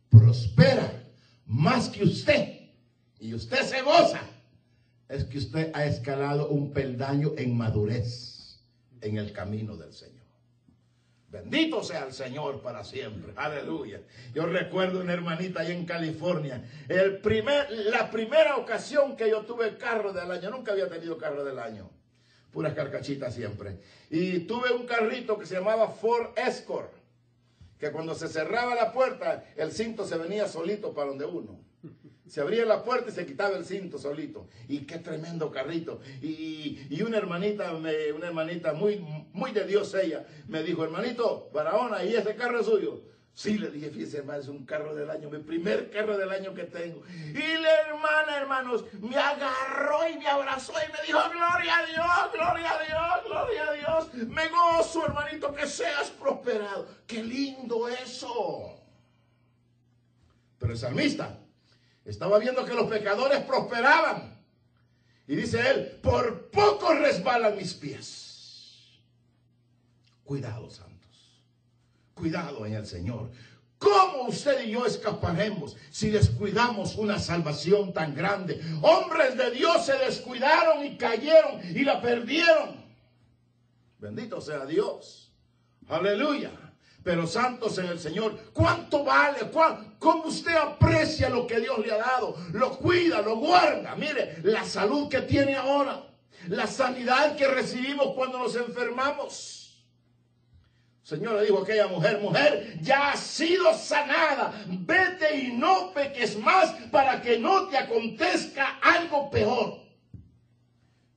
[0.10, 1.04] prospera
[1.46, 2.70] más que usted
[3.20, 4.22] y usted se goza,
[5.12, 8.62] es que usted ha escalado un peldaño en madurez
[9.02, 10.22] en el camino del Señor.
[11.30, 13.34] Bendito sea el Señor para siempre.
[13.36, 14.02] Aleluya.
[14.34, 16.64] Yo recuerdo una hermanita ahí en California.
[16.88, 20.50] El primer, la primera ocasión que yo tuve carro del año.
[20.50, 21.90] Nunca había tenido carro del año.
[22.52, 23.80] Puras carcachitas siempre.
[24.10, 26.94] Y tuve un carrito que se llamaba Ford Escort.
[27.78, 31.60] Que cuando se cerraba la puerta, el cinto se venía solito para donde uno.
[32.32, 34.48] Se abría la puerta y se quitaba el cinto solito.
[34.70, 36.00] Y qué tremendo carrito.
[36.22, 39.00] Y, una hermanita, una hermanita muy,
[39.34, 43.02] muy de Dios ella, me dijo, hermanito, Barahona, ¿y ese carro es suyo?
[43.34, 46.54] Sí, le dije, fíjese, hermano, es un carro del año, mi primer carro del año
[46.54, 47.04] que tengo.
[47.10, 52.34] Y la hermana, hermanos, me agarró y me abrazó y me dijo, gloria a Dios,
[52.34, 54.28] gloria a Dios, gloria a Dios.
[54.30, 56.88] Me gozo, hermanito, que seas prosperado.
[57.06, 58.82] Qué lindo eso.
[60.58, 61.38] Pero el salmista
[62.06, 64.40] estaba viendo que los pecadores prosperaban.
[65.28, 69.00] Y dice él, por poco resbalan mis pies.
[70.24, 71.44] Cuidado, santos.
[72.14, 73.32] Cuidado en el Señor.
[73.78, 78.62] ¿Cómo usted y yo escaparemos si descuidamos una salvación tan grande?
[78.82, 82.86] Hombres de Dios se descuidaron y cayeron y la perdieron.
[83.98, 85.32] Bendito sea Dios.
[85.88, 86.71] Aleluya
[87.04, 88.38] pero santos en el Señor.
[88.54, 89.40] ¿Cuánto vale?
[90.00, 92.36] ¿Cómo usted aprecia lo que Dios le ha dado?
[92.54, 93.96] Lo cuida, lo guarda.
[93.96, 96.08] Mire, la salud que tiene ahora.
[96.48, 99.62] la sanidad que recibimos cuando nos enfermamos.
[101.04, 106.38] Señor le dijo a aquella mujer, mujer, ya has sido sanada, vete y no peques
[106.40, 109.82] más para que no te acontezca algo peor.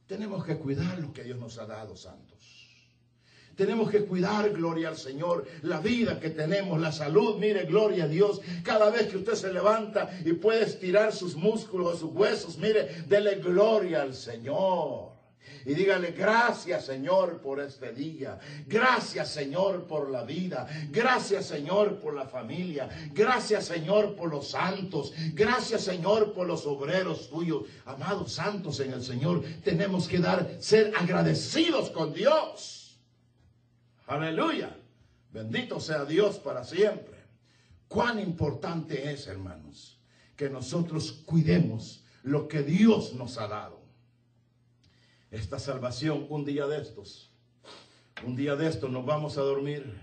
[0.07, 2.34] Tenemos que cuidar lo que Dios nos ha dado, santos.
[3.57, 7.37] Tenemos que cuidar, gloria al Señor, la vida que tenemos, la salud.
[7.38, 8.40] Mire, gloria a Dios.
[8.62, 13.37] Cada vez que usted se levanta y puede estirar sus músculos, sus huesos, mire, dele
[13.37, 15.14] gloria al Señor.
[15.67, 18.38] Y dígale, gracias Señor por este día.
[18.67, 20.69] Gracias Señor por la vida.
[20.90, 22.88] Gracias Señor por la familia.
[23.12, 25.14] Gracias Señor por los santos.
[25.33, 27.64] Gracias Señor por los obreros tuyos.
[27.87, 32.84] Amados santos en el Señor, tenemos que dar, ser agradecidos con Dios.
[34.07, 34.77] Aleluya.
[35.33, 37.14] Bendito sea Dios para siempre.
[37.88, 39.99] Cuán importante es, hermanos,
[40.37, 43.85] que nosotros cuidemos lo que Dios nos ha dado
[45.35, 47.33] esta salvación un día de estos.
[48.25, 50.01] Un día de estos nos vamos a dormir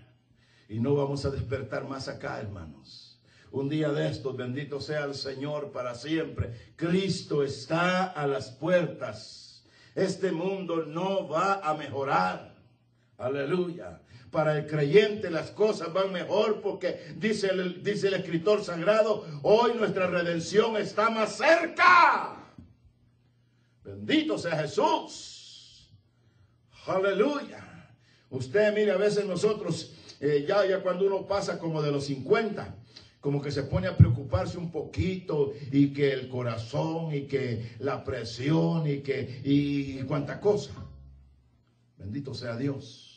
[0.68, 3.22] y no vamos a despertar más acá, hermanos.
[3.50, 6.74] Un día de estos, bendito sea el Señor para siempre.
[6.76, 9.64] Cristo está a las puertas.
[9.96, 12.51] Este mundo no va a mejorar.
[13.22, 14.02] Aleluya.
[14.32, 19.74] Para el creyente las cosas van mejor porque dice el, dice el escritor sagrado, hoy
[19.76, 22.38] nuestra redención está más cerca.
[23.84, 25.92] Bendito sea Jesús.
[26.88, 27.68] Aleluya.
[28.30, 32.76] Usted mire, a veces nosotros, eh, ya, ya cuando uno pasa como de los 50,
[33.20, 38.04] como que se pone a preocuparse un poquito y que el corazón y que la
[38.04, 40.72] presión y que y cuánta cosa.
[41.98, 43.11] Bendito sea Dios.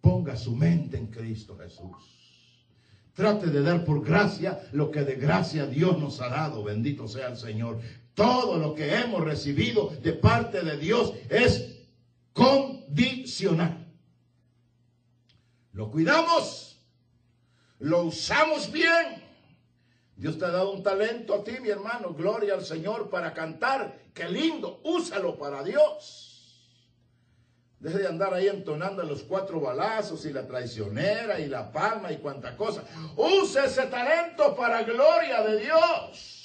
[0.00, 2.20] Ponga su mente en Cristo Jesús.
[3.14, 6.62] Trate de dar por gracia lo que de gracia Dios nos ha dado.
[6.62, 7.80] Bendito sea el Señor.
[8.14, 11.80] Todo lo que hemos recibido de parte de Dios es
[12.32, 13.86] condicional.
[15.72, 16.78] Lo cuidamos,
[17.78, 19.22] lo usamos bien.
[20.16, 22.12] Dios te ha dado un talento a ti, mi hermano.
[22.12, 23.98] Gloria al Señor para cantar.
[24.12, 24.80] Qué lindo.
[24.84, 26.29] Úsalo para Dios.
[27.80, 32.18] Deje de andar ahí entonando los cuatro balazos y la traicionera y la palma y
[32.18, 32.84] cuanta cosa.
[33.16, 36.40] Use ese talento para gloria de Dios.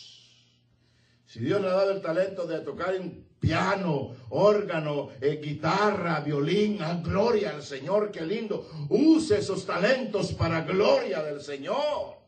[1.26, 6.82] Si Dios le ha dado el talento de tocar en piano, órgano, eh, guitarra, violín,
[6.82, 8.66] a gloria al Señor, qué lindo.
[8.88, 12.25] Use esos talentos para gloria del Señor.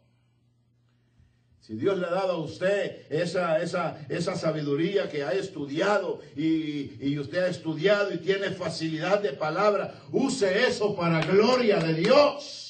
[1.67, 6.93] Si Dios le ha dado a usted esa, esa, esa sabiduría que ha estudiado y,
[7.01, 12.63] y, usted ha estudiado y tiene facilidad de palabra, use eso para gloria de Dios.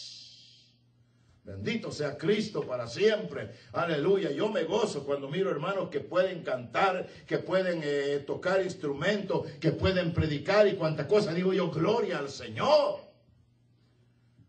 [1.43, 3.51] Bendito sea Cristo para siempre.
[3.71, 4.31] Aleluya.
[4.31, 9.73] Yo me gozo cuando miro hermanos que pueden cantar, que pueden eh, tocar instrumentos, que
[9.73, 11.36] pueden predicar y cuanta cosa.
[11.36, 13.06] Digo yo, gloria al Señor.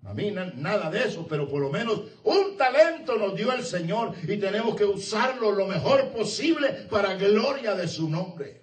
[0.05, 4.15] A mí nada de eso, pero por lo menos un talento nos dio el Señor
[4.23, 8.63] y tenemos que usarlo lo mejor posible para gloria de su nombre.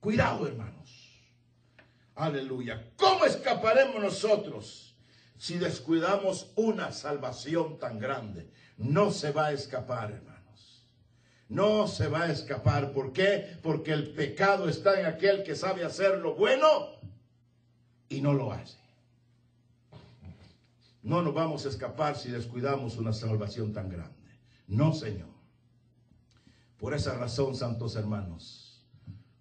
[0.00, 1.20] Cuidado, hermanos.
[2.14, 2.90] Aleluya.
[2.96, 4.88] ¿Cómo escaparemos nosotros?
[5.38, 8.50] si descuidamos una salvación tan grande.
[8.76, 10.84] No se va a escapar, hermanos.
[11.48, 12.92] No se va a escapar.
[12.92, 13.56] ¿Por qué?
[13.62, 16.66] Porque el pecado está en aquel que sabe hacer lo bueno
[18.08, 18.76] y no lo hace.
[21.02, 24.38] No nos vamos a escapar si descuidamos una salvación tan grande.
[24.66, 25.28] No, Señor.
[26.76, 28.86] Por esa razón, santos hermanos,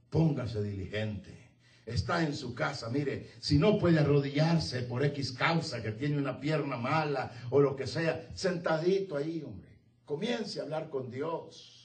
[0.09, 1.47] póngase diligente
[1.87, 6.39] está en su casa, mire, si no puede arrodillarse por X causa, que tiene una
[6.39, 11.76] pierna mala o lo que sea, sentadito ahí, hombre, comience a hablar con Dios.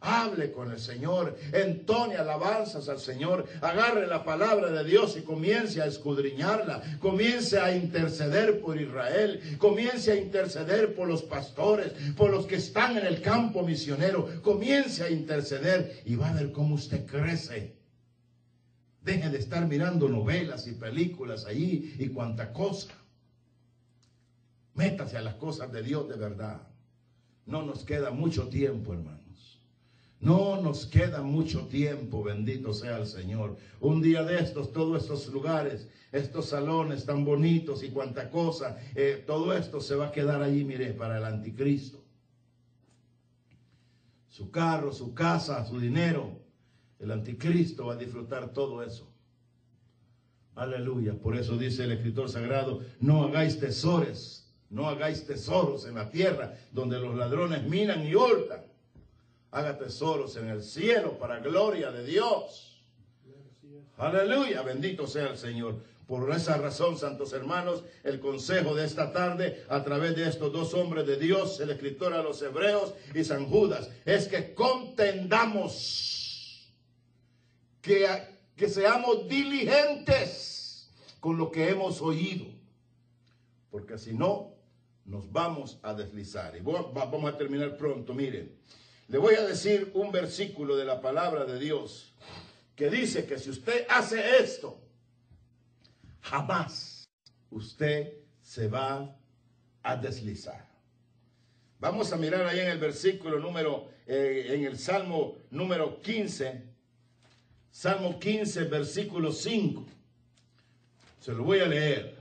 [0.00, 5.80] Hable con el Señor, entone alabanzas al Señor, agarre la palabra de Dios y comience
[5.80, 12.46] a escudriñarla, comience a interceder por Israel, comience a interceder por los pastores, por los
[12.46, 17.06] que están en el campo misionero, comience a interceder y va a ver cómo usted
[17.06, 17.76] crece
[19.06, 22.92] Deje de estar mirando novelas y películas ahí y cuanta cosa.
[24.74, 26.60] Métase a las cosas de Dios de verdad.
[27.46, 29.25] No nos queda mucho tiempo, hermanos.
[30.20, 33.56] No nos queda mucho tiempo, bendito sea el Señor.
[33.80, 39.22] Un día de estos, todos estos lugares, estos salones tan bonitos y cuanta cosa, eh,
[39.26, 42.02] todo esto se va a quedar allí, mire, para el anticristo.
[44.28, 46.40] Su carro, su casa, su dinero,
[46.98, 49.10] el anticristo va a disfrutar todo eso.
[50.54, 51.12] Aleluya.
[51.14, 56.56] Por eso dice el escritor sagrado, no hagáis tesoros, no hagáis tesoros en la tierra
[56.72, 58.62] donde los ladrones minan y hurtan.
[59.56, 62.84] Haga tesoros en el cielo para gloria de Dios.
[63.96, 65.76] Aleluya, bendito sea el Señor.
[66.06, 70.74] Por esa razón, santos hermanos, el consejo de esta tarde, a través de estos dos
[70.74, 76.70] hombres de Dios, el escritor a los hebreos y San Judas, es que contendamos,
[77.80, 78.06] que,
[78.56, 82.44] que seamos diligentes con lo que hemos oído,
[83.70, 84.52] porque si no,
[85.06, 86.54] nos vamos a deslizar.
[86.56, 88.54] Y vamos a terminar pronto, miren.
[89.08, 92.12] Le voy a decir un versículo de la palabra de Dios
[92.74, 94.80] que dice que si usted hace esto,
[96.20, 97.08] jamás
[97.50, 99.16] usted se va
[99.82, 100.66] a deslizar.
[101.78, 106.64] Vamos a mirar ahí en el versículo número, eh, en el Salmo número 15,
[107.70, 109.86] Salmo 15, versículo 5.
[111.20, 112.16] Se lo voy a leer.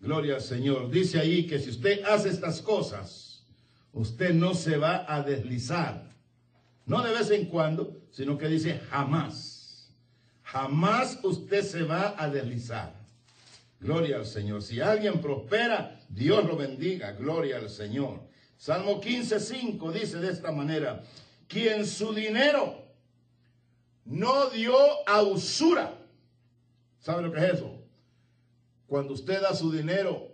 [0.00, 0.90] Gloria al Señor.
[0.90, 3.27] Dice ahí que si usted hace estas cosas,
[3.92, 6.08] usted no se va a deslizar.
[6.86, 9.90] No de vez en cuando, sino que dice jamás.
[10.42, 12.94] Jamás usted se va a deslizar.
[13.80, 14.62] Gloria al Señor.
[14.62, 17.12] Si alguien prospera, Dios lo bendiga.
[17.12, 18.20] Gloria al Señor.
[18.56, 21.04] Salmo 15.5 dice de esta manera,
[21.46, 22.82] quien su dinero
[24.04, 24.74] no dio
[25.06, 25.94] a usura.
[26.98, 27.78] ¿Sabe lo que es eso?
[28.86, 30.27] Cuando usted da su dinero,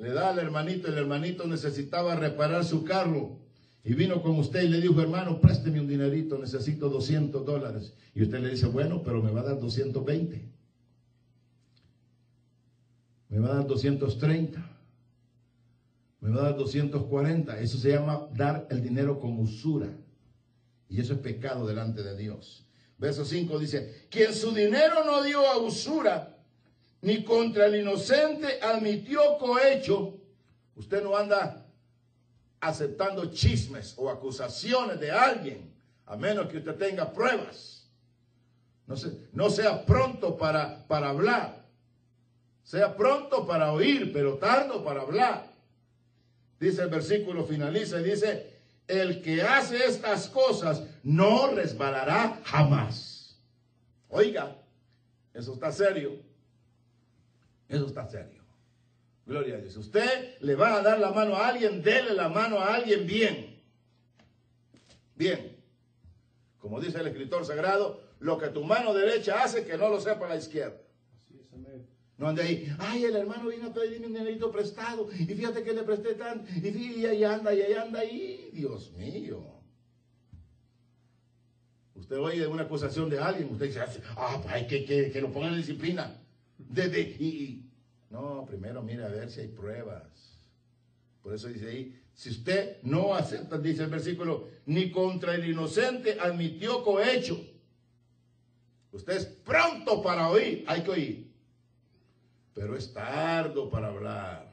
[0.00, 3.38] le da al hermanito, el hermanito necesitaba reparar su carro.
[3.84, 7.94] Y vino con usted y le dijo, hermano, présteme un dinerito, necesito 200 dólares.
[8.14, 10.48] Y usted le dice, bueno, pero me va a dar 220.
[13.28, 14.70] Me va a dar 230.
[16.20, 17.60] Me va a dar 240.
[17.60, 19.88] Eso se llama dar el dinero con usura.
[20.88, 22.66] Y eso es pecado delante de Dios.
[22.98, 26.39] Verso 5 dice, quien su dinero no dio a usura,
[27.02, 30.18] ni contra el inocente admitió cohecho.
[30.76, 31.66] Usted no anda
[32.60, 35.72] aceptando chismes o acusaciones de alguien,
[36.06, 37.88] a menos que usted tenga pruebas.
[38.86, 38.94] No,
[39.32, 41.64] no sea pronto para, para hablar.
[42.62, 45.50] Sea pronto para oír, pero tardo para hablar.
[46.58, 53.38] Dice el versículo finaliza y dice, el que hace estas cosas no resbalará jamás.
[54.08, 54.56] Oiga,
[55.32, 56.29] eso está serio.
[57.70, 58.42] Eso está serio.
[59.24, 59.76] Gloria a Dios.
[59.76, 63.62] Usted le va a dar la mano a alguien, dele la mano a alguien bien.
[65.14, 65.56] Bien.
[66.58, 70.28] Como dice el escritor sagrado, lo que tu mano derecha hace, que no lo sepa
[70.28, 70.80] la izquierda.
[72.18, 75.72] No ande ahí, ay, el hermano vino a pedirme un dinerito prestado, y fíjate que
[75.72, 79.42] le presté tanto, y, ahí anda, y ahí anda, y Dios mío.
[81.94, 83.80] Usted oye una acusación de alguien, usted dice,
[84.16, 86.20] ah, pues hay que, que, que lo pongan en disciplina.
[86.70, 87.68] Desde, y,
[88.10, 90.38] no, primero mire a ver si hay pruebas.
[91.20, 96.18] Por eso dice ahí, si usted no acepta, dice el versículo, ni contra el inocente
[96.20, 97.44] admitió cohecho.
[98.92, 101.32] Usted es pronto para oír, hay que oír.
[102.54, 104.52] Pero es tardo para hablar.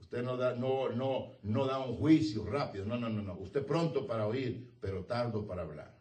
[0.00, 2.84] Usted no da, no, no, no da un juicio rápido.
[2.84, 3.34] No, no, no, no.
[3.34, 5.92] Usted pronto para oír, pero tardo para hablar.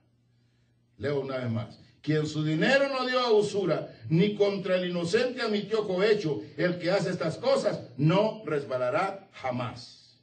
[0.98, 5.42] Leo una vez más quien su dinero no dio a usura, ni contra el inocente
[5.42, 10.20] admitió cohecho, el que hace estas cosas no resbalará jamás.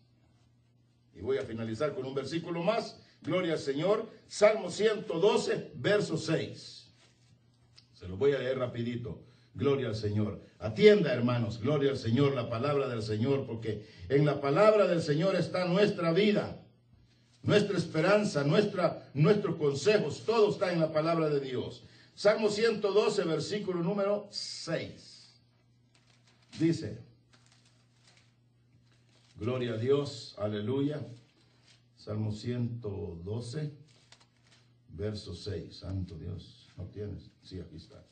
[1.14, 3.01] Y voy a finalizar con un versículo más.
[3.22, 4.11] Gloria al Señor.
[4.28, 6.87] Salmo 112, verso 6.
[7.95, 9.24] Se lo voy a leer rapidito.
[9.55, 10.43] Gloria al Señor.
[10.59, 15.35] Atienda, hermanos, gloria al Señor, la palabra del Señor, porque en la palabra del Señor
[15.35, 16.59] está nuestra vida
[17.43, 21.82] nuestra esperanza, nuestra, nuestros consejos, todo está en la palabra de Dios.
[22.14, 25.32] Salmo 112, versículo número 6.
[26.59, 26.99] Dice,
[29.41, 31.01] Gloria a Dios, aleluya.
[31.97, 33.72] Salmo 112,
[34.91, 35.74] verso 6.
[35.74, 37.30] Santo Dios, ¿no tienes?
[37.43, 38.05] Sí, aquí está.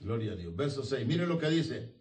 [0.00, 0.56] Gloria a Dios.
[0.56, 1.06] Verso 6.
[1.06, 1.92] Miren lo que dice.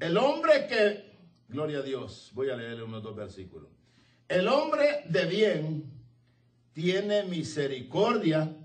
[0.00, 1.12] El hombre que,
[1.48, 3.68] gloria a Dios, voy a leerle unos dos versículos.
[4.28, 5.84] El hombre de bien
[6.72, 8.56] tiene misericordia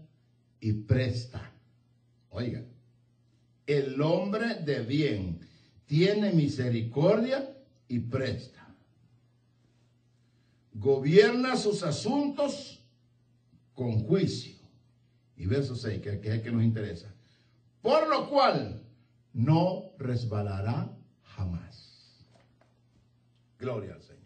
[0.60, 1.51] y presta.
[2.30, 2.64] Oiga,
[3.68, 5.39] el hombre de bien
[5.86, 7.55] tiene misericordia
[7.88, 8.68] y presta.
[10.74, 12.80] Gobierna sus asuntos
[13.74, 14.55] con juicio.
[15.36, 17.14] Y verso 6, que, que es el que nos interesa.
[17.82, 18.84] Por lo cual
[19.34, 20.91] no resbalará
[21.24, 22.26] jamás.
[23.57, 24.18] Gloria al Señor.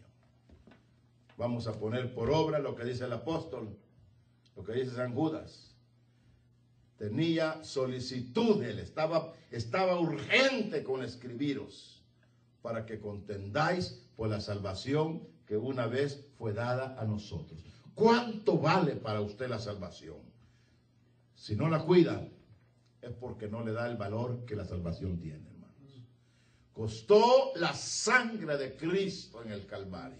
[1.36, 3.76] Vamos a poner por obra lo que dice el apóstol,
[4.56, 5.74] lo que dice San Judas.
[6.96, 12.02] Tenía solicitud, él estaba, estaba urgente con escribiros
[12.62, 17.62] para que contendáis por la salvación que una vez fue dada a nosotros.
[17.94, 20.18] ¿Cuánto vale para usted la salvación?
[21.34, 22.26] Si no la cuida,
[23.02, 25.53] es porque no le da el valor que la salvación tiene.
[26.74, 30.18] Costó la sangre de Cristo en el Calvario.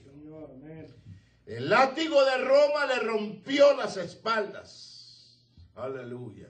[1.46, 5.44] El látigo de Roma le rompió las espaldas.
[5.74, 6.48] Aleluya.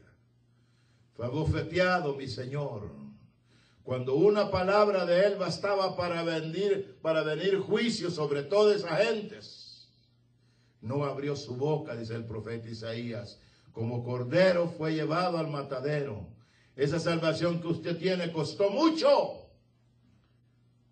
[1.16, 2.90] Fue abofeteado, mi Señor.
[3.82, 9.88] Cuando una palabra de él bastaba para venir, para venir juicio sobre todas esas gentes.
[10.82, 13.40] No abrió su boca, dice el profeta Isaías.
[13.72, 16.28] Como cordero fue llevado al matadero.
[16.76, 19.43] Esa salvación que usted tiene costó mucho.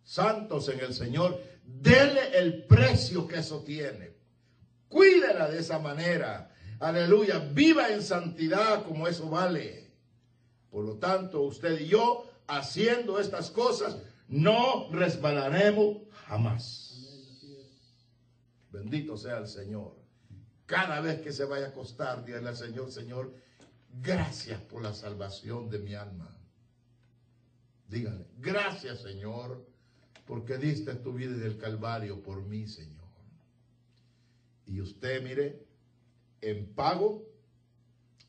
[0.04, 4.12] Santos en el Señor, dele el precio que eso tiene.
[4.88, 6.54] Cuídela de esa manera.
[6.80, 7.38] Aleluya.
[7.38, 9.90] Viva en santidad como eso vale.
[10.70, 13.98] Por lo tanto, usted y yo, haciendo estas cosas,
[14.28, 16.92] no resbalaremos jamás.
[18.70, 19.94] Bendito sea el Señor.
[20.66, 23.34] Cada vez que se vaya a acostar, dígale al Señor, Señor,
[24.00, 26.34] gracias por la salvación de mi alma.
[27.88, 29.66] Dígale, gracias Señor,
[30.26, 33.02] porque diste tu vida del Calvario por mí, Señor.
[34.66, 35.66] Y usted, mire,
[36.40, 37.28] en pago,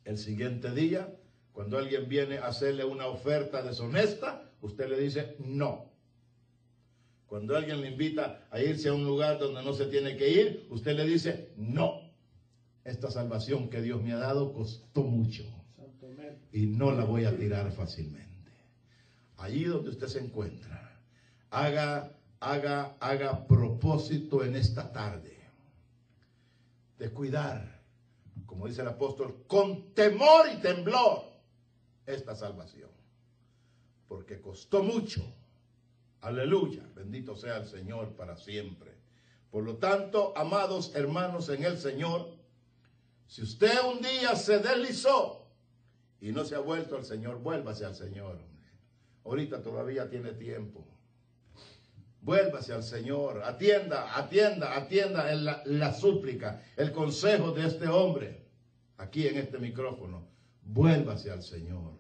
[0.06, 1.16] el siguiente día,
[1.52, 5.91] cuando alguien viene a hacerle una oferta deshonesta, usted le dice no.
[7.28, 10.68] Cuando alguien le invita a irse a un lugar donde no se tiene que ir,
[10.70, 12.12] usted le dice no.
[12.84, 15.44] Esta salvación que Dios me ha dado costó mucho
[16.52, 18.52] y no la voy a tirar fácilmente.
[19.38, 20.93] Allí donde usted se encuentra,
[21.54, 25.39] haga, haga, haga propósito en esta tarde
[26.97, 27.82] de cuidar,
[28.47, 31.24] como dice el apóstol, con temor y temblor
[32.08, 32.89] esta salvación.
[34.08, 35.24] Porque costó mucho.
[36.22, 36.84] Aleluya.
[36.95, 38.91] Bendito sea el Señor para siempre.
[39.51, 42.36] Por lo tanto, amados hermanos en el Señor,
[43.28, 45.45] si usted un día se deslizó
[46.20, 48.39] y no se ha vuelto al Señor, vuélvase al Señor.
[49.24, 50.84] Ahorita todavía tiene tiempo.
[52.24, 58.46] Vuélvase al Señor, atienda, atienda, atienda en la, la súplica, el consejo de este hombre,
[58.98, 60.26] aquí en este micrófono.
[60.64, 61.92] Vuélvase al Señor.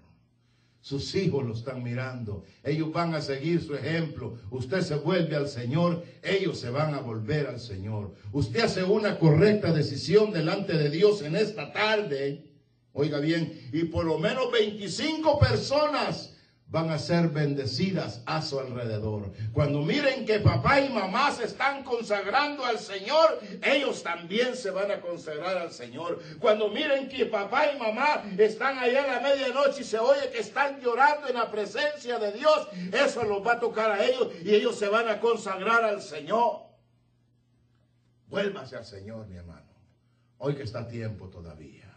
[0.79, 2.45] Sus hijos lo están mirando.
[2.63, 4.37] Ellos van a seguir su ejemplo.
[4.49, 6.03] Usted se vuelve al Señor.
[6.21, 8.13] Ellos se van a volver al Señor.
[8.31, 12.45] Usted hace una correcta decisión delante de Dios en esta tarde.
[12.91, 13.69] Oiga bien.
[13.71, 16.32] Y por lo menos 25 personas
[16.73, 19.31] van a ser bendecidas a su alrededor.
[19.53, 24.89] Cuando miren que papá y mamá se están consagrando al Señor, ellos también se van
[24.89, 26.19] a consagrar al Señor.
[26.39, 30.39] Cuando miren que papá y mamá están allá en la medianoche y se oye que
[30.39, 34.55] están llorando en la presencia de Dios, eso los va a tocar a ellos y
[34.55, 36.63] ellos se van a consagrar al Señor.
[38.29, 39.69] Vuélvase al Señor, mi hermano.
[40.39, 41.93] Hoy que está a tiempo todavía.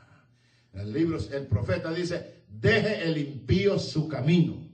[0.74, 4.65] En el libro, el profeta dice, deje el impío su camino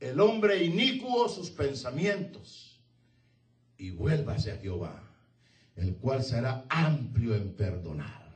[0.00, 2.80] el hombre inicuo sus pensamientos
[3.76, 5.02] y vuélvase a Jehová,
[5.76, 8.30] el cual será amplio en perdonar.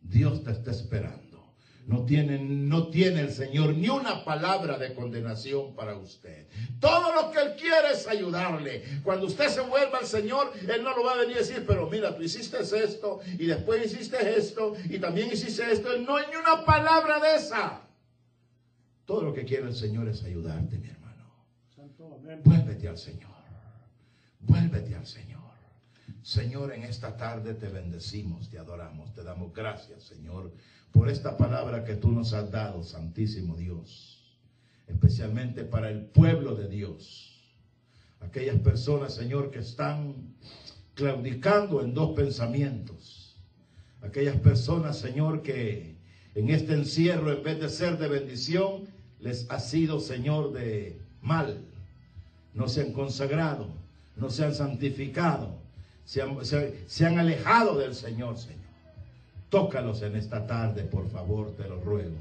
[0.00, 1.28] Dios te está esperando.
[1.86, 6.46] No tiene, no tiene el Señor ni una palabra de condenación para usted.
[6.80, 8.84] Todo lo que Él quiere es ayudarle.
[9.02, 11.88] Cuando usted se vuelva al Señor, Él no lo va a venir a decir, pero
[11.88, 15.96] mira, tú hiciste esto y después hiciste esto y también hiciste esto.
[15.98, 17.87] No hay ni una palabra de esa.
[19.08, 21.32] Todo lo que quiere el Señor es ayudarte, mi hermano.
[21.74, 22.42] Santo, amén.
[22.44, 23.30] Vuélvete al Señor.
[24.40, 25.48] Vuélvete al Señor.
[26.20, 30.52] Señor, en esta tarde te bendecimos, te adoramos, te damos gracias, Señor,
[30.92, 34.38] por esta palabra que tú nos has dado, Santísimo Dios.
[34.86, 37.56] Especialmente para el pueblo de Dios.
[38.20, 40.34] Aquellas personas, Señor, que están
[40.92, 43.40] claudicando en dos pensamientos.
[44.02, 45.96] Aquellas personas, Señor, que
[46.34, 48.87] en este encierro, en vez de ser de bendición,
[49.20, 51.58] les ha sido, Señor, de mal.
[52.54, 53.68] No se han consagrado,
[54.16, 55.50] no se han santificado,
[56.04, 58.58] se han, se, han alejado del Señor, Señor.
[59.50, 62.16] Tócalos en esta tarde, por favor, te lo ruego.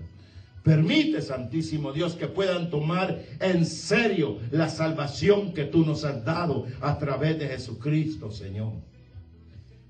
[0.63, 6.65] Permite, Santísimo Dios, que puedan tomar en serio la salvación que tú nos has dado
[6.81, 8.73] a través de Jesucristo, Señor.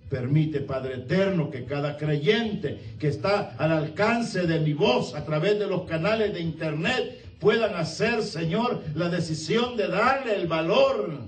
[0.09, 5.59] Permite, Padre Eterno, que cada creyente que está al alcance de mi voz a través
[5.59, 11.19] de los canales de internet puedan hacer, Señor, la decisión de darle el valor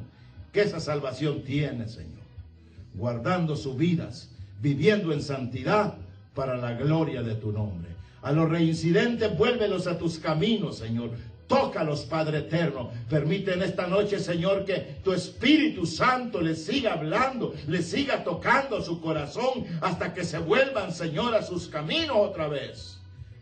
[0.53, 2.09] que esa salvación tiene, Señor.
[2.95, 4.30] Guardando sus vidas,
[4.61, 5.95] viviendo en santidad
[6.34, 7.89] para la gloria de tu nombre.
[8.21, 11.11] A los reincidentes, vuélvelos a tus caminos, Señor.
[11.50, 12.91] Tócalos, Padre eterno.
[13.10, 18.84] Permite en esta noche, Señor, que tu Espíritu Santo les siga hablando, les siga tocando
[18.84, 23.00] su corazón hasta que se vuelvan, Señor, a sus caminos otra vez.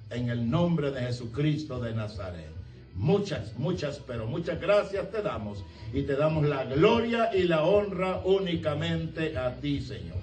[0.10, 2.50] En el nombre de Jesucristo de Nazaret.
[2.96, 5.66] Muchas, muchas, pero muchas gracias te damos.
[5.94, 10.16] Y te damos la gloria y la honra únicamente a ti, Señor.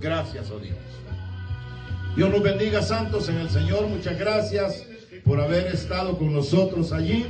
[0.00, 0.78] Gracias, oh Dios.
[2.14, 3.88] Dios nos bendiga, santos en el Señor.
[3.88, 4.91] Muchas gracias
[5.24, 7.26] por haber estado con nosotros allí.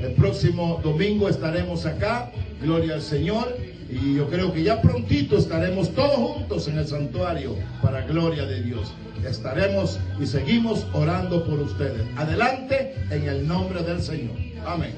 [0.00, 2.30] El próximo domingo estaremos acá.
[2.62, 3.56] Gloria al Señor.
[3.88, 8.62] Y yo creo que ya prontito estaremos todos juntos en el santuario para gloria de
[8.62, 8.92] Dios.
[9.26, 12.02] Estaremos y seguimos orando por ustedes.
[12.16, 14.36] Adelante en el nombre del Señor.
[14.64, 14.94] Amén.